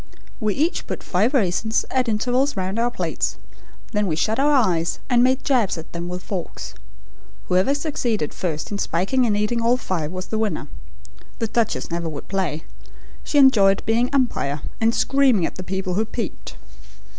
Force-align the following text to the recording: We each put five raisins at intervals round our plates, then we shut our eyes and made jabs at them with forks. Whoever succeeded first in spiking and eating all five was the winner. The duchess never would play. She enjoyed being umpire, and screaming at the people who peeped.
We 0.39 0.55
each 0.55 0.87
put 0.87 1.03
five 1.03 1.31
raisins 1.35 1.85
at 1.91 2.09
intervals 2.09 2.57
round 2.57 2.79
our 2.79 2.89
plates, 2.89 3.37
then 3.91 4.07
we 4.07 4.15
shut 4.15 4.39
our 4.39 4.51
eyes 4.51 4.97
and 5.11 5.23
made 5.23 5.43
jabs 5.43 5.77
at 5.77 5.91
them 5.93 6.09
with 6.09 6.23
forks. 6.23 6.73
Whoever 7.49 7.75
succeeded 7.75 8.33
first 8.33 8.71
in 8.71 8.79
spiking 8.79 9.27
and 9.27 9.37
eating 9.37 9.61
all 9.61 9.77
five 9.77 10.11
was 10.11 10.29
the 10.29 10.39
winner. 10.39 10.67
The 11.37 11.45
duchess 11.45 11.91
never 11.91 12.09
would 12.09 12.27
play. 12.29 12.63
She 13.23 13.37
enjoyed 13.37 13.83
being 13.85 14.09
umpire, 14.11 14.61
and 14.81 14.95
screaming 14.95 15.45
at 15.45 15.57
the 15.57 15.61
people 15.63 15.93
who 15.93 16.05
peeped. 16.05 16.55